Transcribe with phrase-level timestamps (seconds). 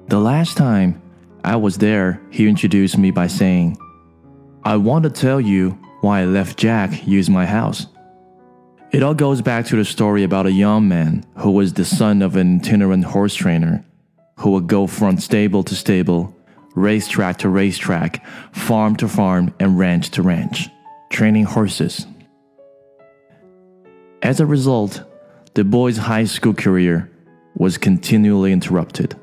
[0.08, 1.02] The last time
[1.44, 3.78] I was there, he introduced me by saying,
[4.64, 5.72] I want to tell you
[6.02, 7.88] why I left Jack use my house.
[8.92, 12.22] It all goes back to the story about a young man who was the son
[12.22, 13.86] of an itinerant horse trainer
[14.38, 16.34] who would go from stable to stable,
[16.78, 20.70] racetrack to racetrack, farm to farm, and ranch to ranch,
[21.10, 22.06] training horses.
[24.22, 25.04] As a result,
[25.56, 27.12] the boy's high school career
[27.56, 29.16] was continually interrupted.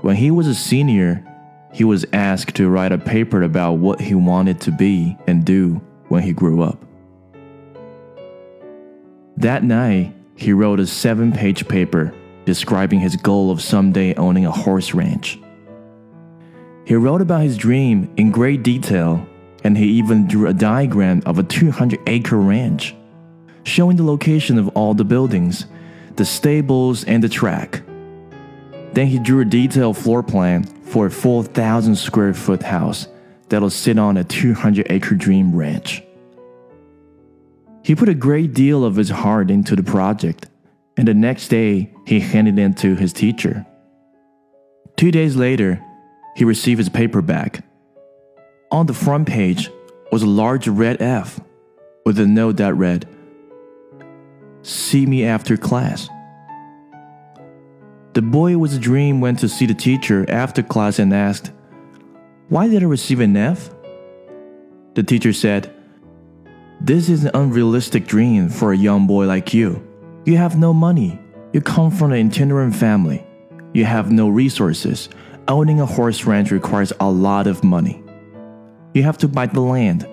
[0.00, 1.22] When he was a senior,
[1.72, 5.82] he was asked to write a paper about what he wanted to be and do
[6.08, 6.82] when he grew up.
[9.36, 12.14] That night, he wrote a seven page paper
[12.46, 15.38] describing his goal of someday owning a horse ranch.
[16.88, 19.28] He wrote about his dream in great detail,
[19.62, 22.96] and he even drew a diagram of a 200 acre ranch,
[23.64, 25.66] showing the location of all the buildings,
[26.16, 27.82] the stables, and the track.
[28.94, 33.06] Then he drew a detailed floor plan for a 4,000 square foot house
[33.50, 36.02] that'll sit on a 200 acre dream ranch.
[37.84, 40.46] He put a great deal of his heart into the project
[40.96, 43.66] and the next day he handed it to his teacher.
[44.96, 45.84] Two days later,
[46.38, 47.64] he received his paper back.
[48.70, 49.70] On the front page
[50.12, 51.40] was a large red F
[52.06, 53.08] with a note that read,
[54.62, 56.08] See me after class.
[58.12, 61.50] The boy with a dream went to see the teacher after class and asked,
[62.50, 63.70] Why did I receive an F?
[64.94, 65.74] The teacher said,
[66.80, 69.84] This is an unrealistic dream for a young boy like you.
[70.24, 71.18] You have no money.
[71.52, 73.26] You come from an itinerant family.
[73.74, 75.08] You have no resources.
[75.48, 78.02] Owning a horse ranch requires a lot of money.
[78.92, 80.06] You have to buy the land.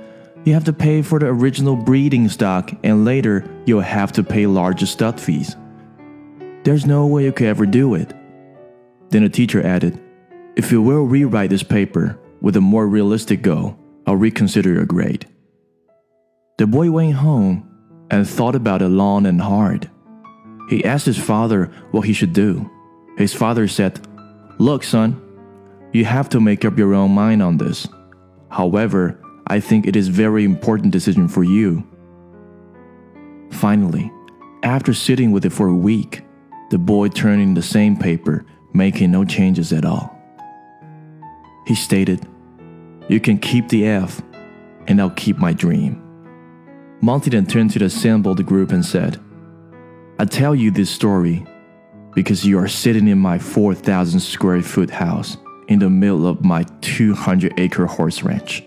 [0.46, 4.48] You have to pay for the original breeding stock, and later you'll have to pay
[4.48, 5.58] larger stud fees.
[6.64, 8.14] There's no way you could ever do it.
[9.10, 10.02] Then the teacher added,
[10.56, 15.28] If you will rewrite this paper with a more realistic goal, I'll reconsider your grade.
[16.58, 17.70] The boy went home
[18.10, 19.90] and thought about it long and hard.
[20.70, 22.72] He asked his father what he should do.
[23.18, 24.00] His father said,
[24.58, 25.22] Look, son,
[25.96, 27.88] you have to make up your own mind on this.
[28.50, 29.18] However,
[29.48, 31.88] I think it is very important decision for you.
[33.52, 34.12] Finally,
[34.62, 36.22] after sitting with it for a week,
[36.70, 40.14] the boy turned in the same paper, making no changes at all.
[41.66, 42.28] He stated,
[43.08, 44.22] You can keep the F,
[44.88, 46.02] and I'll keep my dream.
[47.00, 49.18] Monty then turned to the assembled group and said,
[50.20, 51.46] I tell you this story
[52.14, 56.64] because you are sitting in my 4,000 square foot house in the middle of my
[56.82, 58.64] 200 acre horse ranch.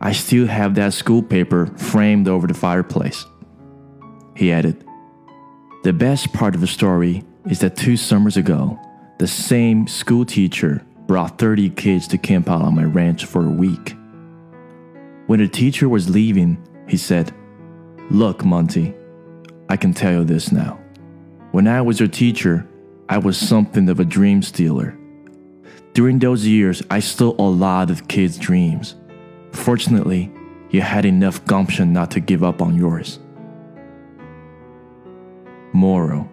[0.00, 3.24] I still have that school paper framed over the fireplace.
[4.36, 4.84] He added,
[5.82, 8.78] The best part of the story is that two summers ago,
[9.18, 13.50] the same school teacher brought 30 kids to camp out on my ranch for a
[13.50, 13.94] week.
[15.26, 17.32] When the teacher was leaving, he said,
[18.10, 18.94] Look, Monty,
[19.68, 20.78] I can tell you this now.
[21.52, 22.66] When I was your teacher,
[23.08, 24.98] I was something of a dream stealer.
[25.94, 28.96] During those years, I stole a lot of kids' dreams.
[29.52, 30.28] Fortunately,
[30.70, 33.20] you had enough gumption not to give up on yours.
[35.72, 36.28] Moral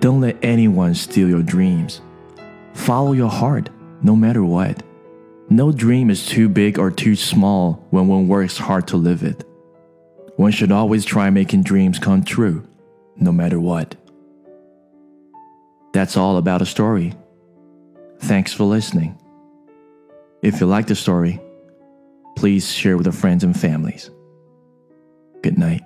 [0.00, 2.00] Don't let anyone steal your dreams.
[2.74, 3.70] Follow your heart,
[4.02, 4.82] no matter what.
[5.48, 9.44] No dream is too big or too small when one works hard to live it.
[10.34, 12.66] One should always try making dreams come true,
[13.14, 13.94] no matter what.
[15.92, 17.14] That's all about a story.
[18.20, 19.18] Thanks for listening.
[20.42, 21.40] If you like the story,
[22.36, 24.10] please share with your friends and families.
[25.42, 25.79] Good night.